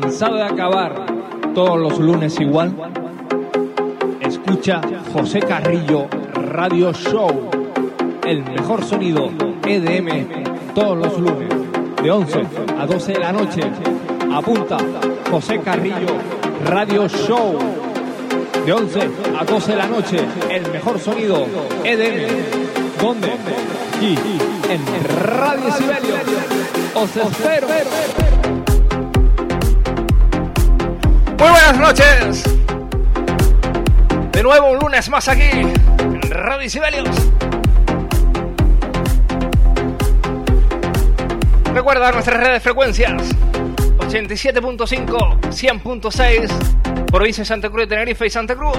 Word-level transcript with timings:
¿Cansado 0.00 0.36
de 0.36 0.44
acabar 0.44 0.94
todos 1.54 1.78
los 1.78 1.98
lunes 1.98 2.38
igual? 2.40 2.74
Escucha 4.20 4.80
José 5.12 5.40
Carrillo 5.40 6.06
Radio 6.34 6.92
Show, 6.92 7.50
el 8.26 8.42
mejor 8.44 8.84
sonido 8.84 9.30
EDM 9.66 10.74
todos 10.74 10.98
los 10.98 11.18
lunes, 11.18 11.48
de 12.02 12.10
11 12.10 12.42
a 12.78 12.86
12 12.86 13.12
de 13.12 13.18
la 13.18 13.32
noche. 13.32 13.60
Apunta 14.32 14.76
José 15.30 15.60
Carrillo 15.60 16.14
Radio 16.66 17.08
Show, 17.08 17.58
de 18.66 18.72
11 18.72 19.00
a 19.40 19.44
12 19.44 19.72
de 19.72 19.78
la 19.78 19.86
noche, 19.86 20.18
el 20.50 20.70
mejor 20.70 21.00
sonido 21.00 21.46
EDM. 21.84 22.26
¿Dónde? 23.00 23.28
Aquí, 23.96 24.14
en 24.68 25.26
Radio 25.26 25.72
Sibelio. 25.72 26.16
Os 26.94 27.16
espero. 27.16 27.66
Muy 31.38 31.50
buenas 31.50 31.78
noches. 31.78 32.44
De 34.32 34.42
nuevo 34.42 34.70
un 34.70 34.78
lunes 34.78 35.06
más 35.10 35.28
aquí 35.28 35.42
en 35.42 35.74
Radio 36.30 36.70
Sibelius. 36.70 37.14
Recuerda 41.74 42.10
nuestras 42.12 42.40
redes 42.40 42.62
frecuencias 42.62 43.12
87.5, 43.98 45.40
100.6, 45.50 47.06
provincia 47.06 47.42
de 47.42 47.46
Santa 47.46 47.68
Cruz 47.68 47.82
de 47.82 47.88
Tenerife 47.88 48.26
y 48.26 48.30
Santa 48.30 48.56
Cruz. 48.56 48.78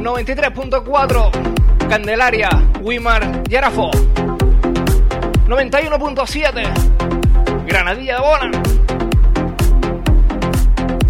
93.4, 0.00 1.88
Candelaria, 1.88 2.48
Wimar 2.80 3.44
y 3.48 3.54
Arafo. 3.54 3.92
91.7, 5.46 7.66
Granadilla 7.66 8.16
de 8.16 8.20
Bona. 8.20 8.67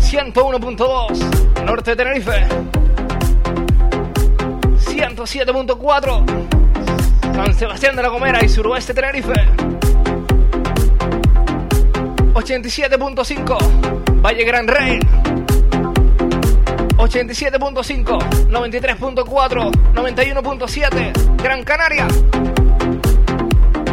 101.2, 0.08 1.64
Norte 1.66 1.94
Tenerife. 1.94 2.46
107.4, 4.86 7.34
San 7.34 7.54
Sebastián 7.54 7.94
de 7.94 8.02
la 8.02 8.08
Gomera 8.08 8.42
y 8.42 8.48
Suroeste 8.48 8.94
Tenerife. 8.94 9.34
87.5, 12.32 14.22
Valle 14.22 14.44
Gran 14.44 14.66
Rey. 14.66 14.98
87.5, 16.96 18.18
93.4, 18.48 19.70
91.7, 19.92 21.36
Gran 21.42 21.62
Canaria. 21.64 22.08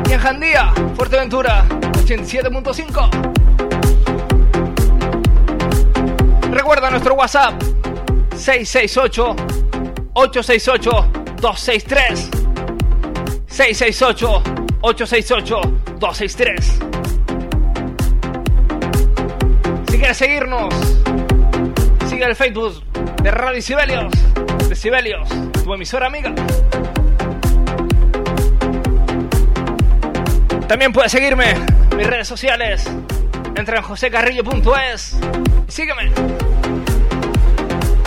Y 0.08 0.14
en 0.14 0.20
Jandía, 0.20 0.72
Fuerteventura, 0.96 1.66
87.5. 1.68 3.35
Nuestro 6.92 7.16
WhatsApp 7.16 7.62
668 8.36 9.36
868 10.14 10.92
263 11.42 12.30
668 13.48 14.44
868 14.82 15.62
263 16.00 16.80
Si 19.90 19.98
quieres 19.98 20.18
seguirnos, 20.18 20.74
sigue 22.08 22.26
el 22.26 22.36
Facebook 22.36 22.84
de 23.24 23.32
Radio 23.32 23.62
Sibelios, 23.62 24.14
de 24.70 24.76
Sibelios, 24.76 25.28
tu 25.64 25.74
emisora 25.74 26.08
amiga. 26.08 26.34
También 30.68 30.94
puedes 30.94 31.12
seguirme 31.12 31.52
en 31.52 31.98
mis 31.98 32.08
redes 32.08 32.28
sociales. 32.28 32.86
Entra 33.56 33.78
en 33.78 33.84
josecarrillo.es. 33.84 35.18
Sígueme. 35.68 36.55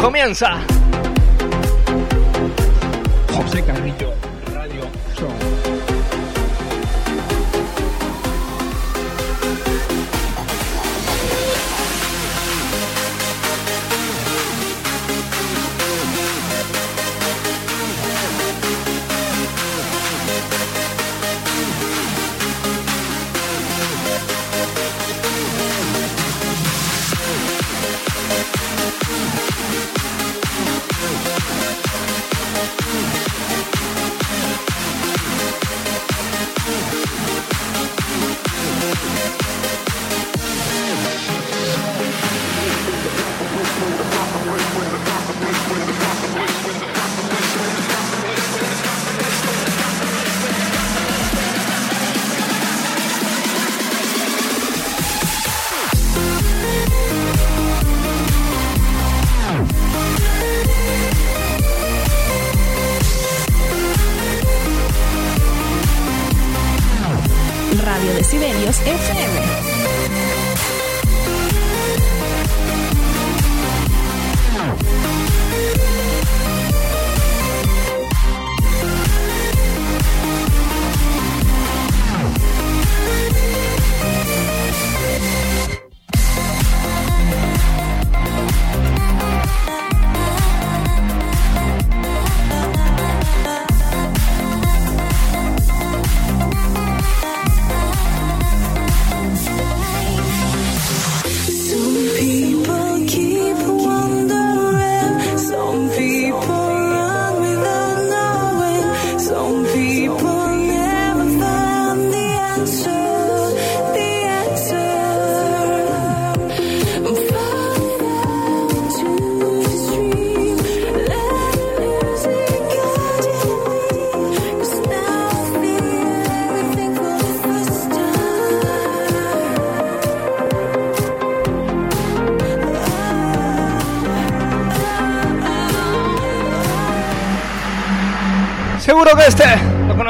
Comienza. 0.01 0.59
José 3.35 3.63
Carrillo 3.65 4.15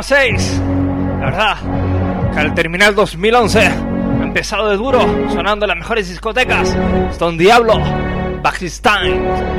6. 0.08 0.62
La 1.20 1.26
verdad, 1.26 1.56
que 2.32 2.40
al 2.40 2.54
terminar 2.54 2.94
2011 2.94 3.60
ha 3.60 4.22
empezado 4.22 4.70
de 4.70 4.78
duro, 4.78 5.00
sonando 5.34 5.66
las 5.66 5.76
mejores 5.76 6.08
discotecas. 6.08 6.74
Stone 7.10 7.36
Diablo, 7.36 7.74
Backstime. 8.42 9.57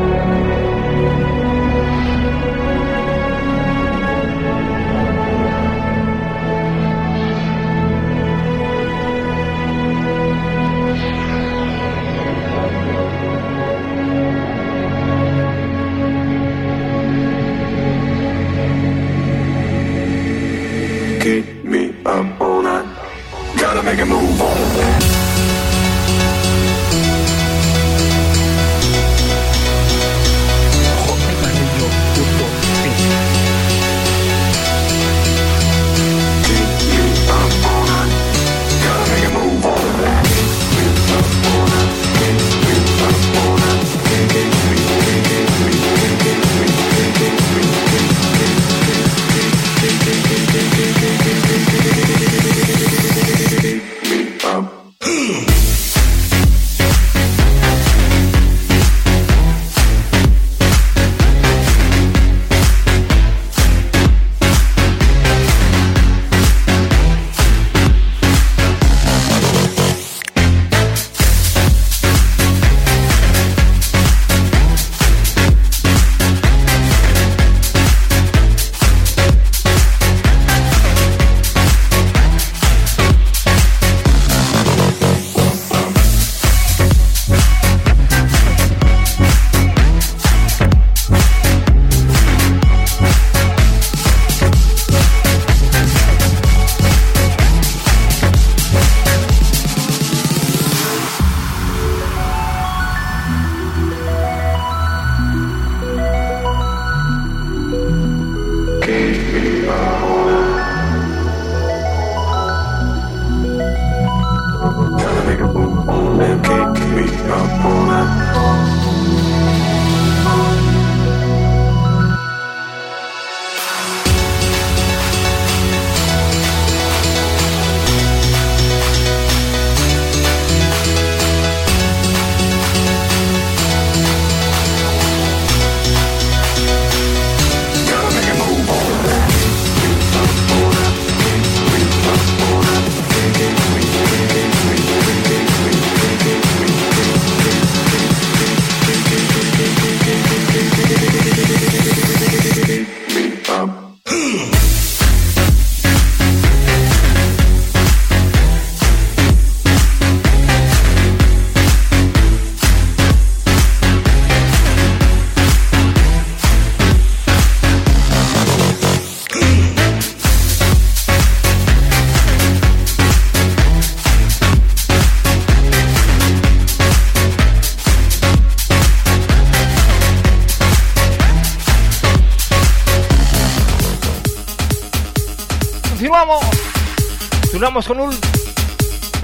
con, 187.87 188.09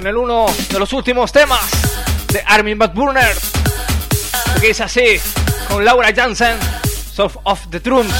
el 0.04 0.16
uno 0.16 0.46
de 0.70 0.78
los 0.78 0.92
últimos 0.92 1.32
temas 1.32 1.60
de 2.28 2.42
Armin 2.46 2.78
Burner 2.78 3.36
que 4.60 4.70
es 4.70 4.80
así, 4.80 5.20
con 5.68 5.84
Laura 5.84 6.12
Jansen, 6.14 6.58
Soft 7.14 7.36
of 7.44 7.60
the 7.70 7.80
Drums. 7.80 8.14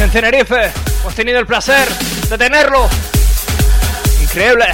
en 0.00 0.10
Tenerife. 0.10 0.72
Hemos 1.00 1.14
tenido 1.14 1.38
el 1.38 1.46
placer 1.46 1.88
de 2.28 2.38
tenerlo. 2.38 2.88
Increíble. 4.22 4.66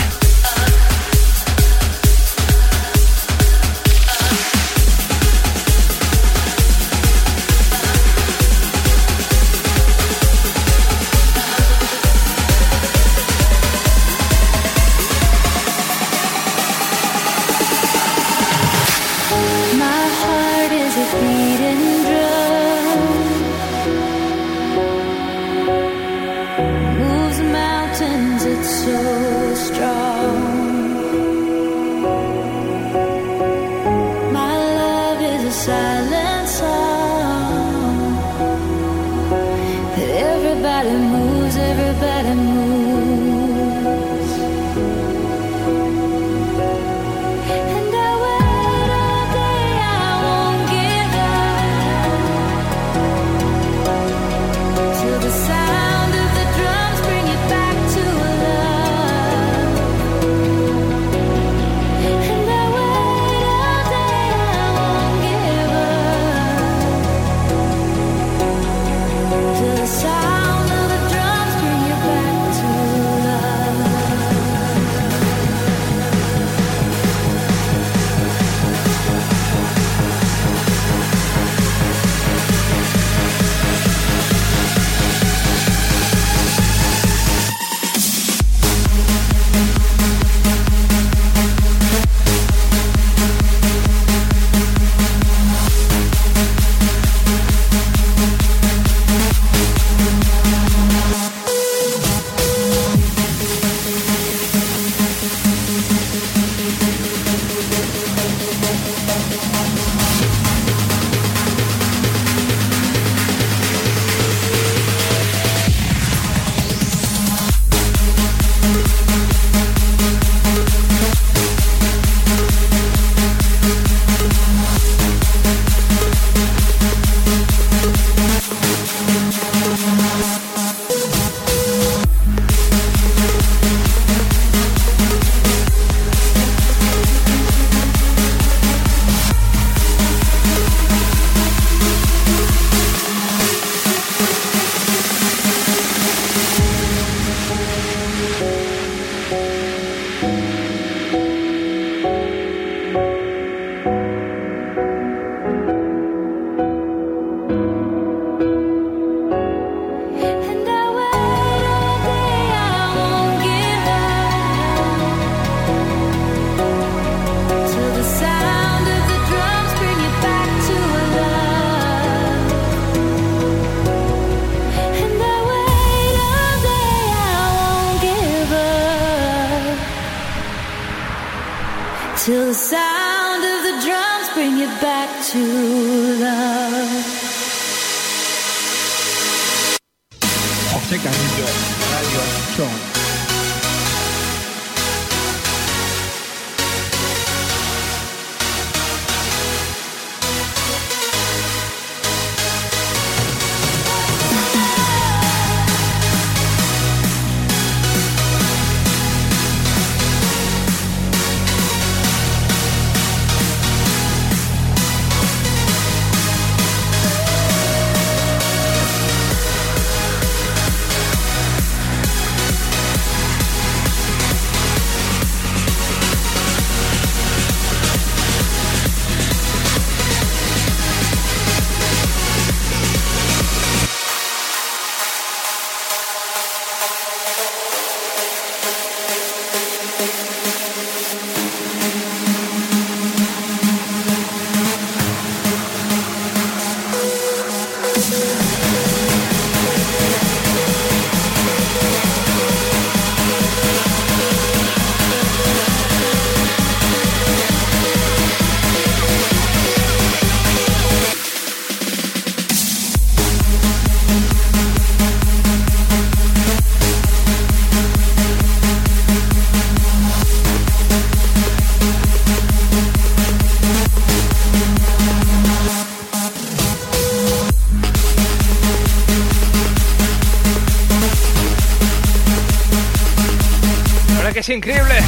Increíble. 284.54 284.98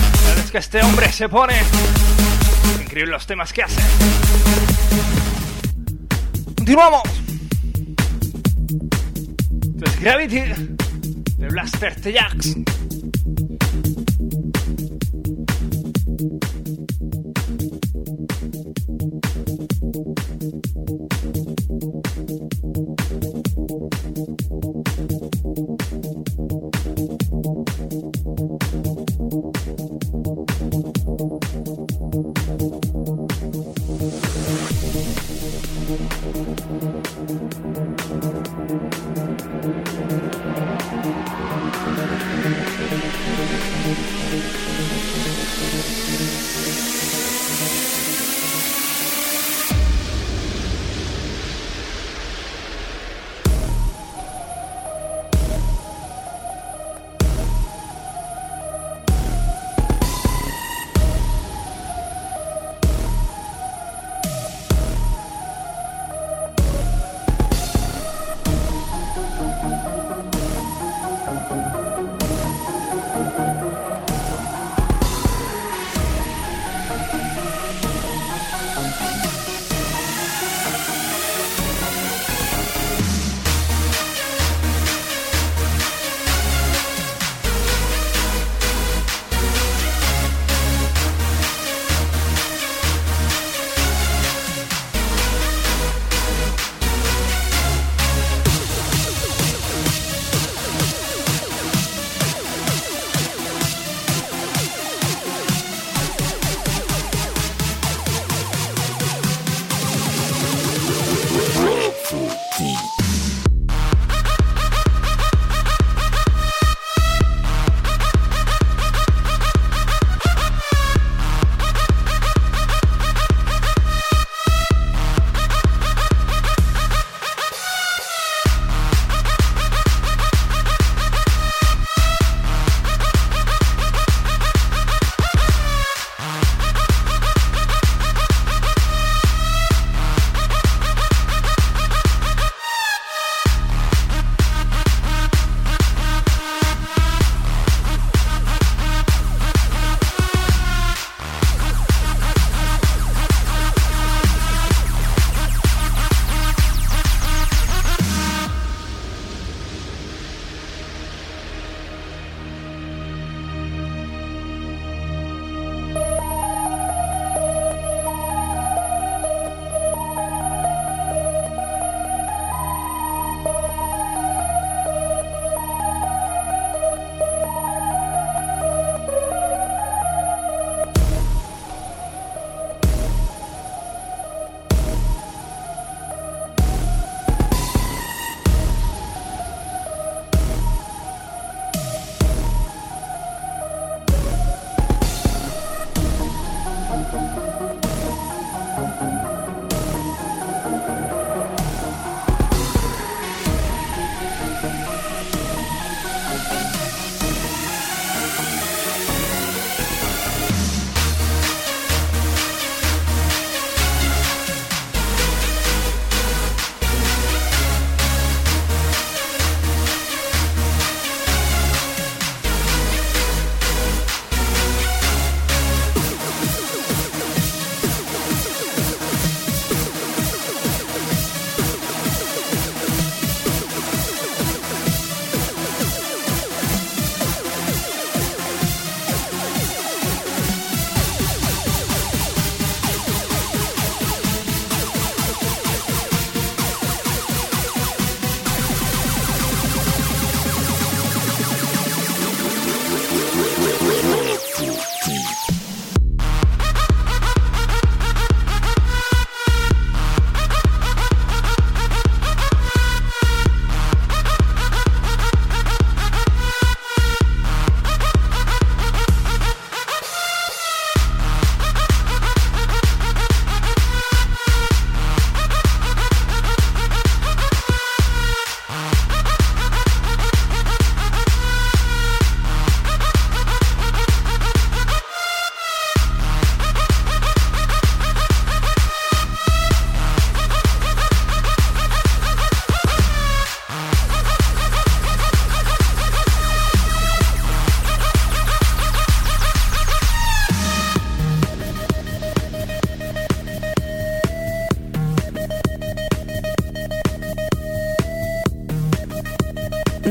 Es 0.45 0.51
que 0.51 0.59
este 0.59 0.83
hombre 0.83 1.13
se 1.13 1.29
pone. 1.29 1.55
Increíble 2.81 3.13
los 3.13 3.27
temas 3.27 3.53
que 3.53 3.63
hace. 3.63 3.81
Continuamos. 6.57 7.03
Esto 9.63 9.85
es 9.85 10.01
Gravity 10.01 10.41
de 11.39 11.49
Blaster 11.49 12.01
T-Jax. 12.01 12.57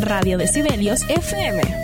Radio 0.05 0.37
Decibelios 0.37 1.01
FM. 1.09 1.83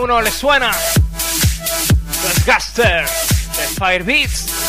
Uno 0.00 0.20
le 0.22 0.30
suena. 0.30 0.70
Los 2.22 2.44
Gaster 2.44 3.04
de 3.04 3.66
Fire 3.78 4.04
Beats. 4.04 4.59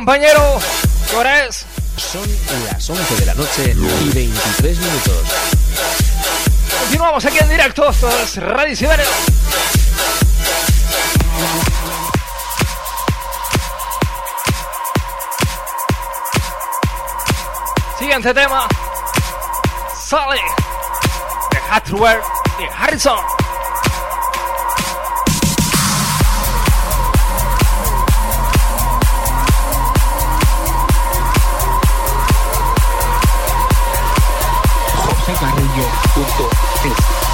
Compañero, 0.00 0.58
¿qué 1.10 1.16
hora 1.16 1.44
es? 1.44 1.66
Son 1.98 2.22
las 2.64 2.88
11 2.88 3.16
de 3.16 3.26
la 3.26 3.34
noche 3.34 3.74
y 3.76 4.08
23 4.14 4.78
minutos. 4.78 5.22
Continuamos 6.80 7.22
aquí 7.26 7.36
en 7.38 7.48
directo. 7.50 7.90
Esto 7.90 8.08
es 8.08 8.36
Radio. 8.36 8.74
Siguiente 17.98 18.32
tema. 18.32 18.66
Sally 20.02 20.40
de 21.50 21.58
Hardware 21.58 22.22
y 22.58 22.64
Harrison. 22.74 23.39
carrillo.es. 35.40 37.29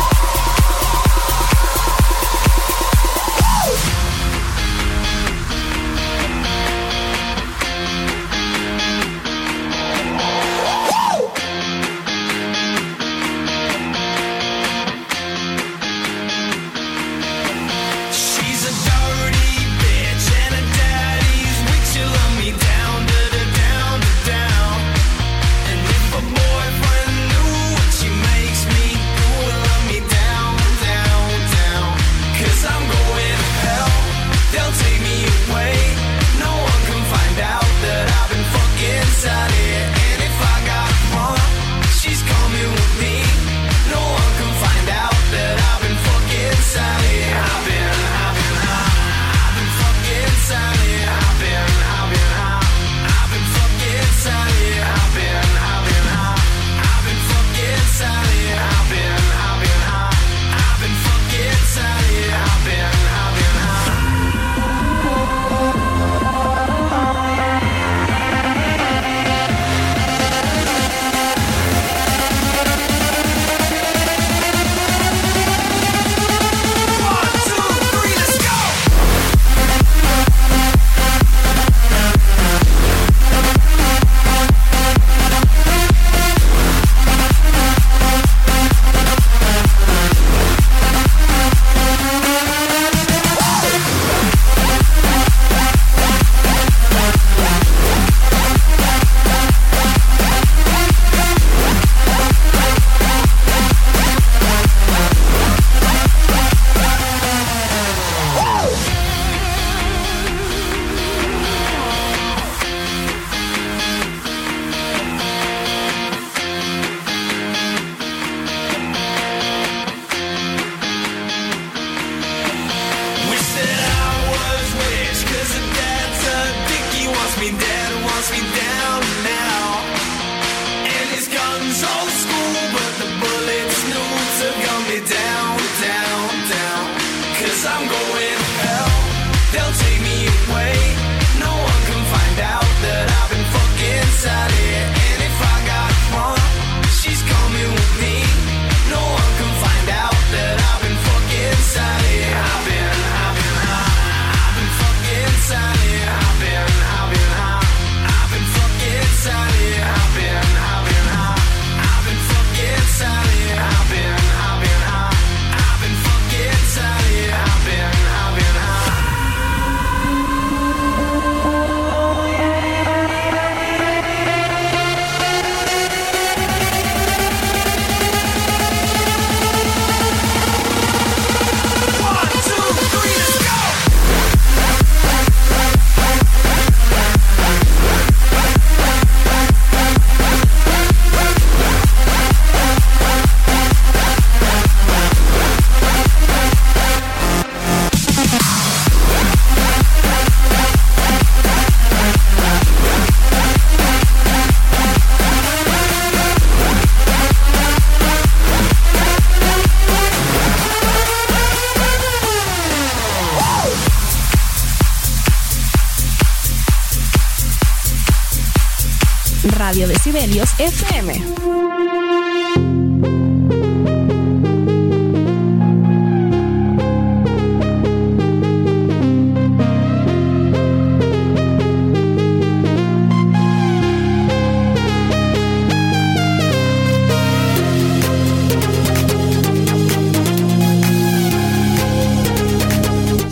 Radio 219.77 219.89
Decibelios 219.89 220.49
FM. 220.59 221.13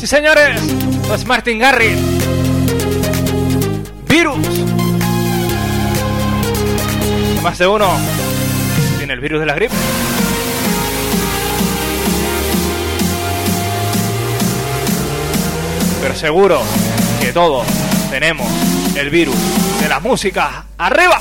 Señores, 0.04 0.60
pues 1.08 1.24
Martin 1.24 1.58
Garrix. 1.58 2.13
Más 7.54 7.68
uno 7.68 7.86
tiene 8.98 9.12
el 9.12 9.20
virus 9.20 9.38
de 9.38 9.46
la 9.46 9.54
gripe. 9.54 9.76
Pero 16.02 16.16
seguro 16.16 16.62
que 17.20 17.32
todos 17.32 17.64
tenemos 18.10 18.50
el 18.96 19.08
virus 19.08 19.36
de 19.80 19.88
la 19.88 20.00
música. 20.00 20.64
¡Arriba! 20.78 21.16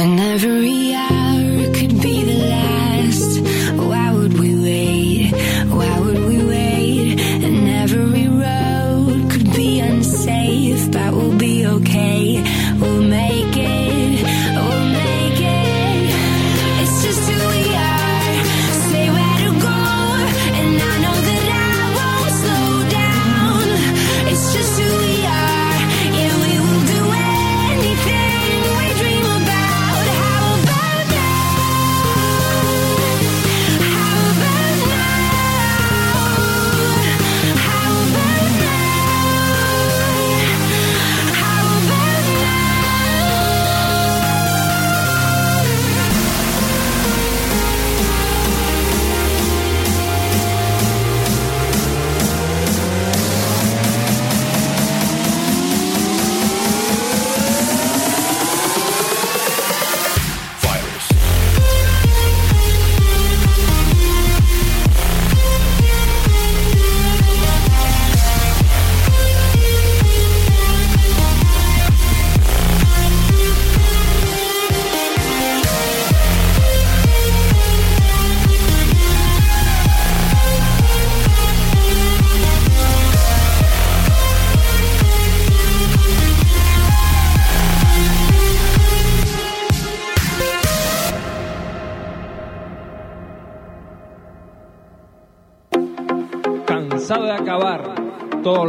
When 0.00 0.18
every 0.18 0.94
hour 0.94 1.29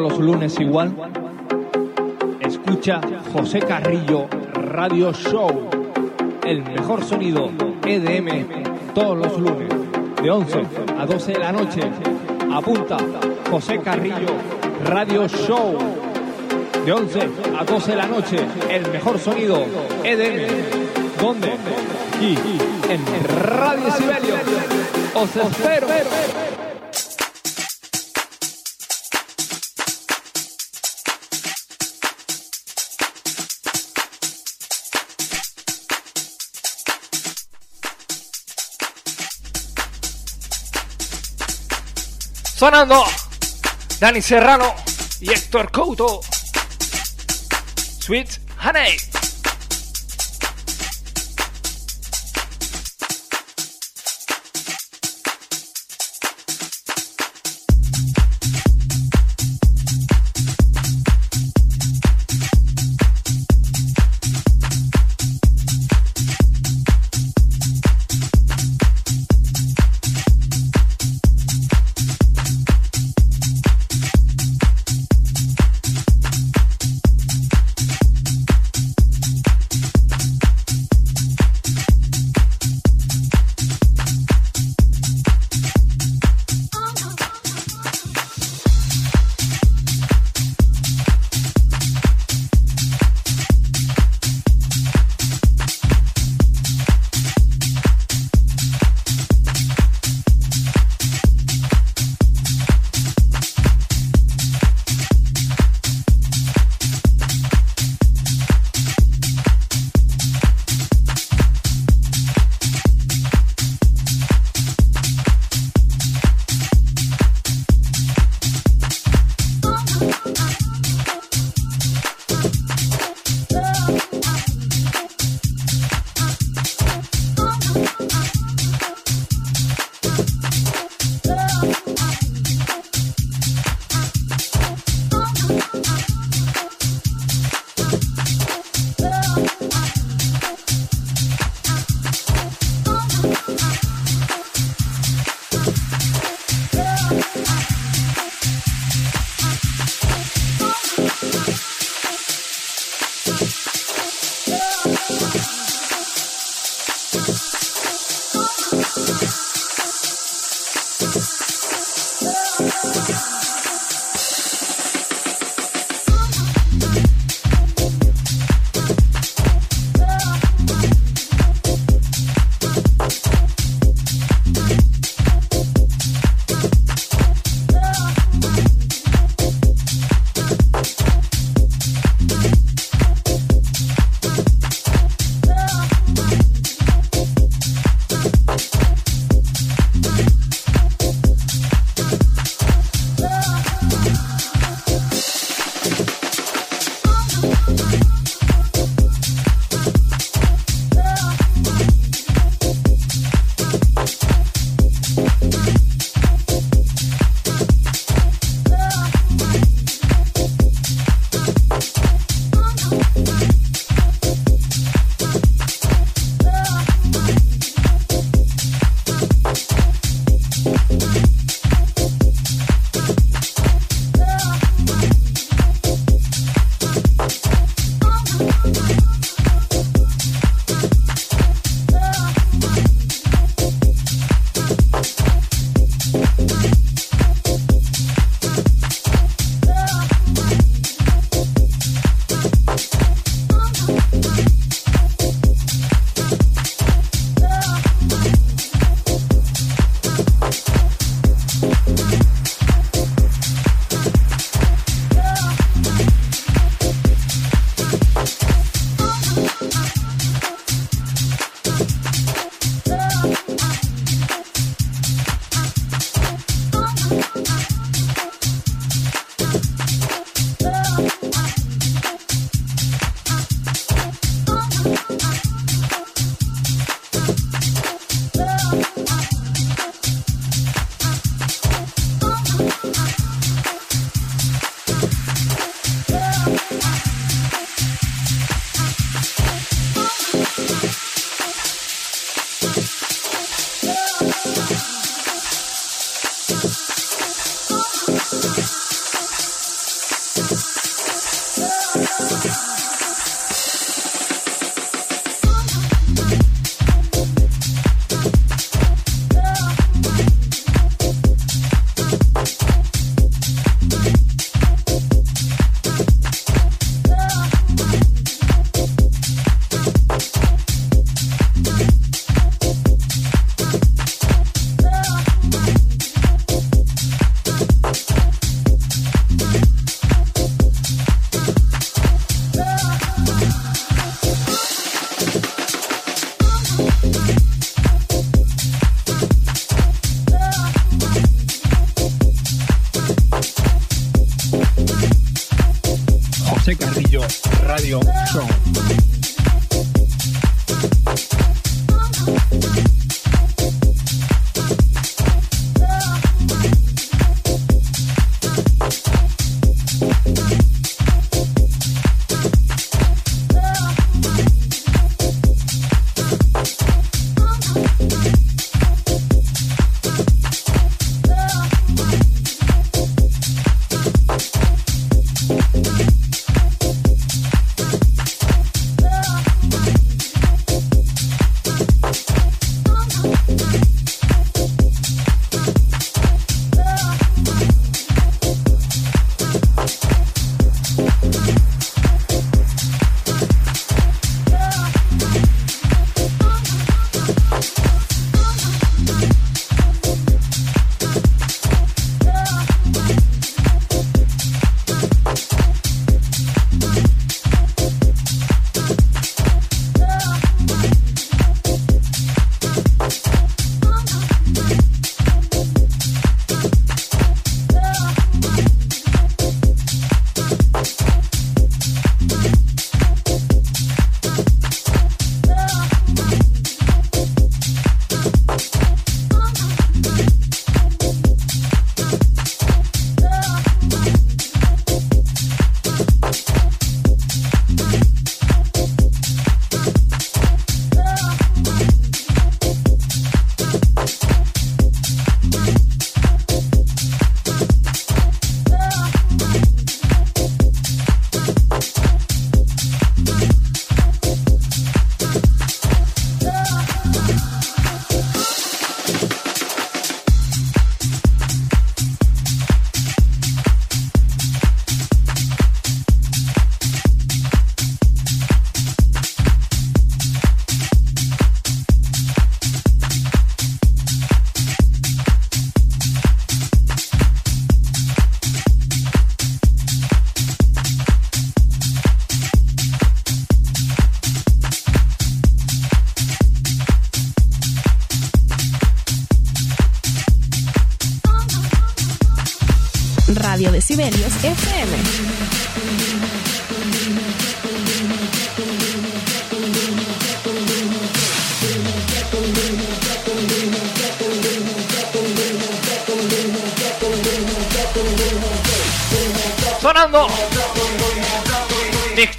los 0.01 0.19
lunes 0.19 0.59
igual? 0.59 0.93
Escucha 2.39 2.99
José 3.31 3.59
Carrillo 3.59 4.27
Radio 4.53 5.13
Show. 5.13 5.69
El 6.43 6.63
mejor 6.63 7.03
sonido 7.03 7.49
EDM 7.85 8.93
todos 8.93 9.17
los 9.17 9.39
lunes. 9.39 9.69
De 10.21 10.29
11 10.29 10.61
a 10.99 11.05
12 11.05 11.31
de 11.33 11.39
la 11.39 11.51
noche. 11.51 11.81
Apunta 12.51 12.97
José 13.49 13.79
Carrillo 13.79 14.33
Radio 14.85 15.27
Show. 15.27 15.77
De 16.85 16.91
11 16.91 17.29
a 17.59 17.63
12 17.63 17.91
de 17.91 17.97
la 17.97 18.07
noche. 18.07 18.37
El 18.69 18.89
mejor 18.91 19.19
sonido 19.19 19.63
EDM. 20.03 21.21
¿Dónde? 21.21 21.51
Aquí 22.15 22.37
en 22.89 23.01
Radio 23.39 23.91
Sibelio. 23.91 24.35
Os 25.15 25.35
espero. 25.35 25.87
Sonando 42.61 43.03
Dani 43.99 44.21
Serrano 44.21 44.75
y 45.19 45.31
Héctor 45.31 45.71
Couto. 45.71 46.21
Sweet 47.99 48.39
Honey. 48.63 49.10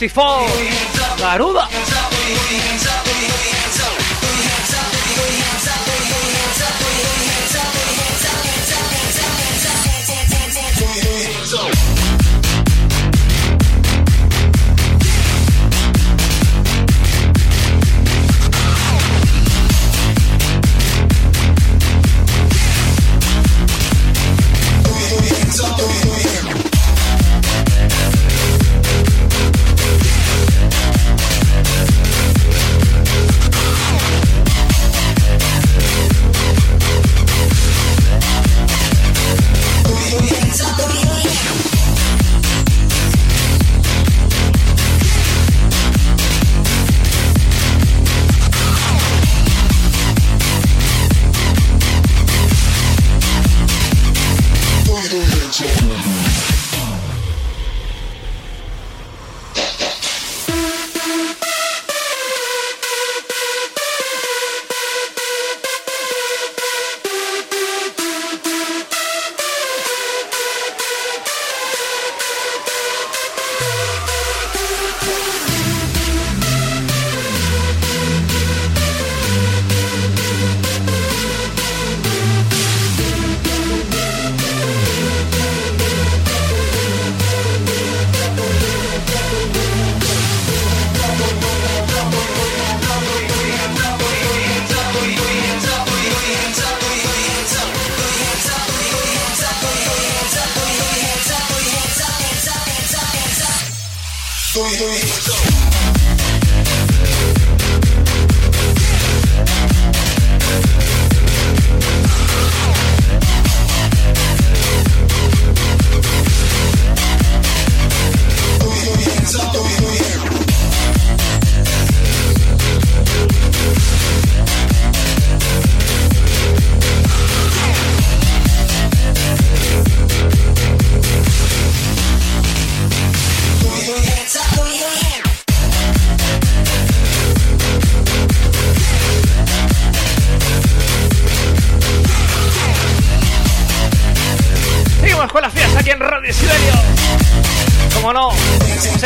64. 0.08 0.81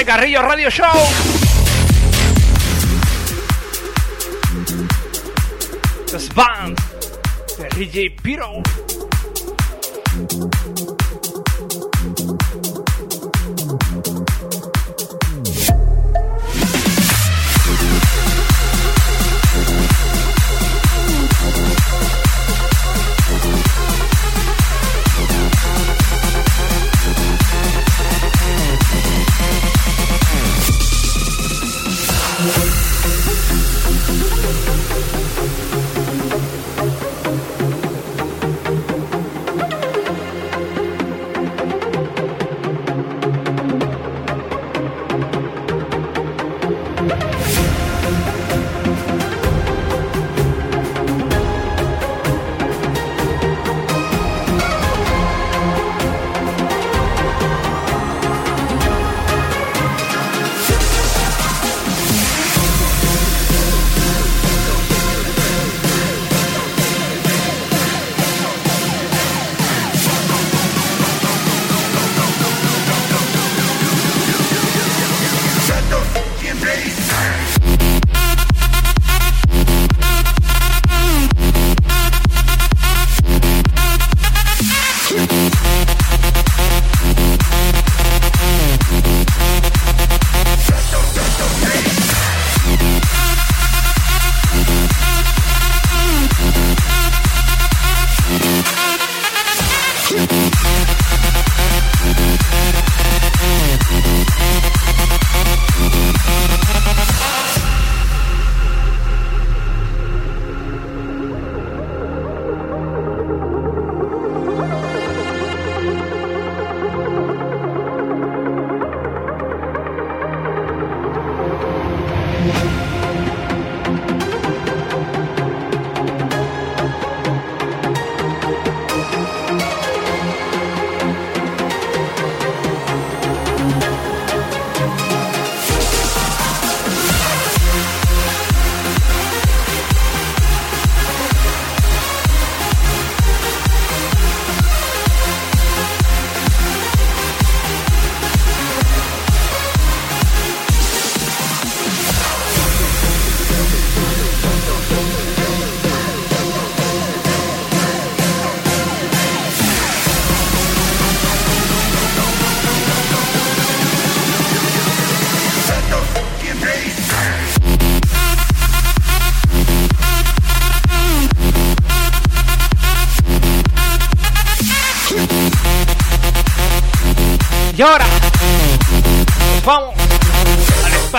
Carrillo 0.06 0.40
Radio 0.40 0.70
Show. 0.70 0.84
This 6.06 6.28
band 6.32 6.78
de 7.58 7.68
DJ 7.70 8.14
Piro. 8.22 8.62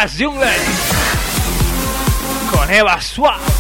Al 0.08 0.14
espacio 0.14 0.30
jungle 0.30 0.48
con 2.52 2.72
Eva. 2.72 3.57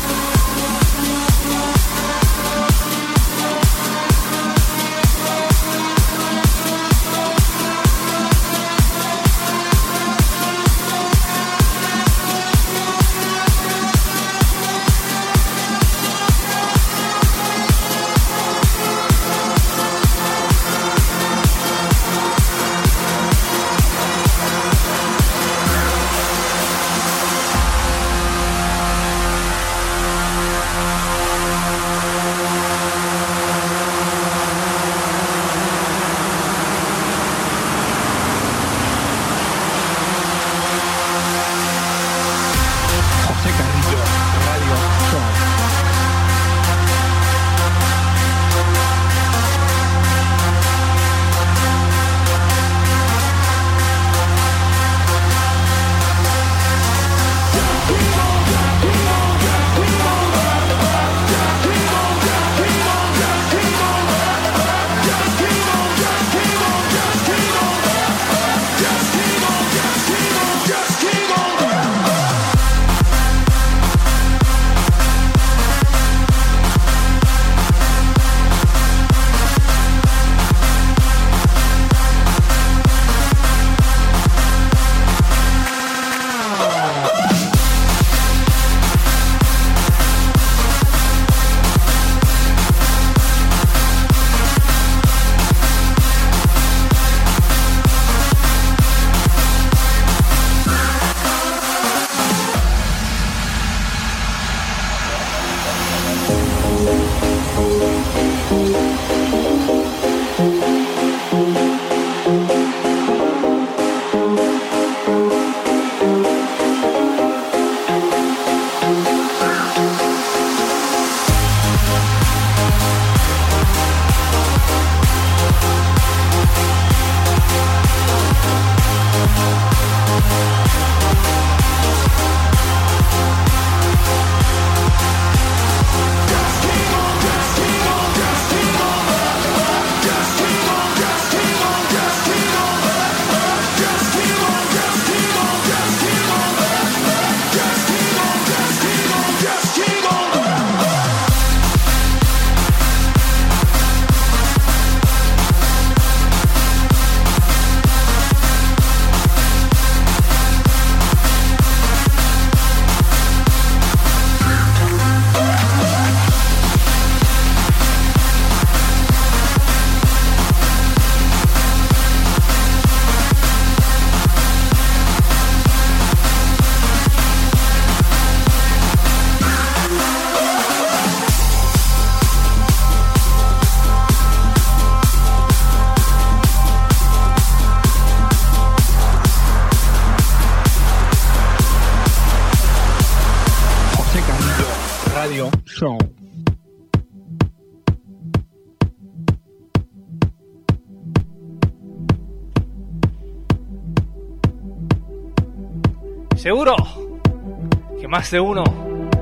Más 208.28 208.32
de 208.32 208.40
uno 208.42 208.64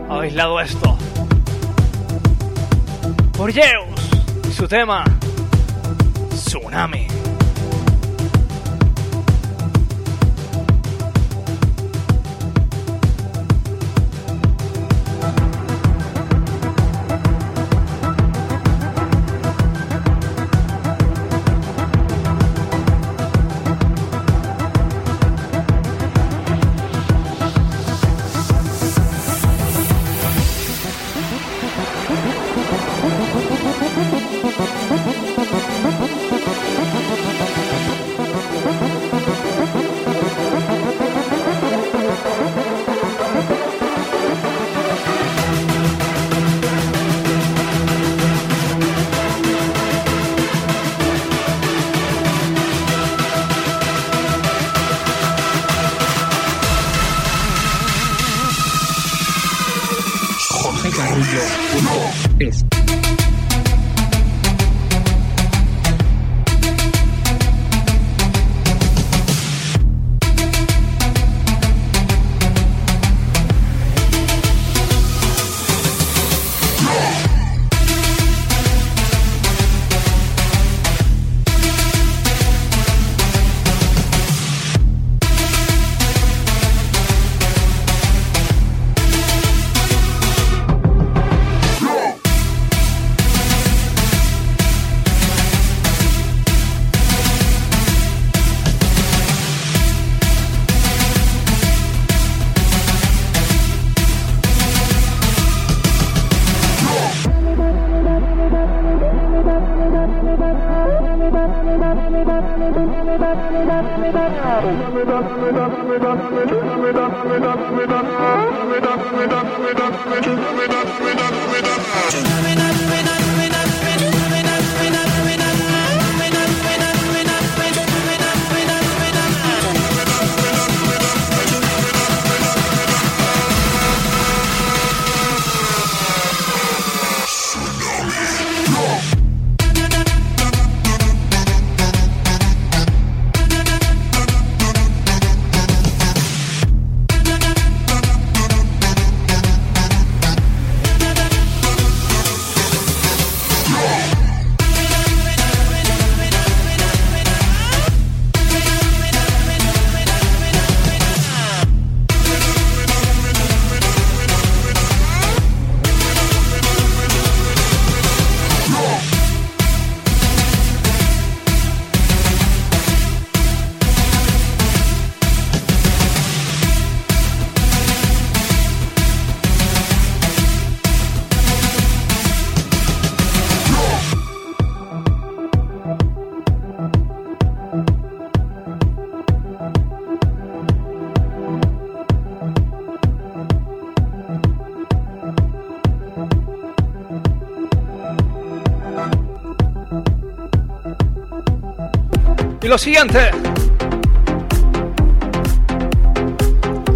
ha 0.09 0.21
aislado 0.21 0.59
esto. 0.59 0.97
Por 3.37 3.51
Zeus 3.51 4.09
y 4.49 4.51
su 4.51 4.67
tema 4.67 5.03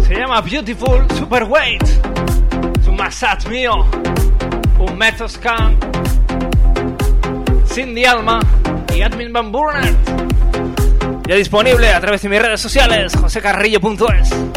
se 0.02 0.14
llama 0.14 0.40
Beautiful 0.40 1.06
Superweight. 1.16 1.82
Es 2.80 2.88
un 2.88 2.96
masat 2.96 3.46
mío, 3.46 3.84
un 4.78 4.98
Method 4.98 5.28
Scan, 5.28 5.78
Cindy 7.66 8.04
Alma 8.04 8.40
y 8.94 9.02
Admin 9.02 9.32
Van 9.32 9.52
Burner. 9.52 9.94
Ya 11.28 11.36
disponible 11.36 11.92
a 11.92 12.00
través 12.00 12.22
de 12.22 12.28
mis 12.28 12.42
redes 12.42 12.60
sociales, 12.60 13.12
josecarrillo.es. 13.16 14.49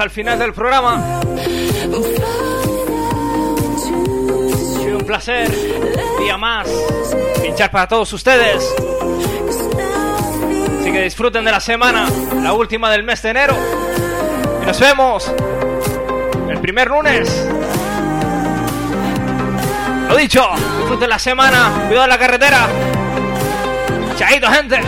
al 0.00 0.10
final 0.10 0.38
del 0.38 0.52
programa. 0.54 1.20
Ha 1.20 1.42
sido 4.80 4.98
un 4.98 5.04
placer, 5.06 5.50
día 6.18 6.36
más, 6.38 6.68
pinchar 7.42 7.70
para 7.70 7.86
todos 7.86 8.12
ustedes. 8.12 8.64
Así 10.80 10.90
que 10.90 11.02
disfruten 11.02 11.44
de 11.44 11.50
la 11.50 11.60
semana, 11.60 12.08
la 12.42 12.54
última 12.54 12.90
del 12.90 13.02
mes 13.02 13.20
de 13.22 13.30
enero. 13.30 13.54
Y 14.62 14.66
nos 14.66 14.80
vemos 14.80 15.30
el 16.48 16.58
primer 16.60 16.88
lunes. 16.88 17.46
Lo 20.08 20.16
dicho, 20.16 20.48
disfruten 20.78 21.10
la 21.10 21.18
semana, 21.18 21.84
cuidado 21.88 22.06
la 22.06 22.18
carretera. 22.18 22.68
Chaito, 24.16 24.50
gente. 24.50 24.80